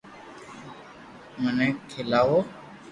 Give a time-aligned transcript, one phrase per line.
[1.41, 2.35] منو کيلاوُ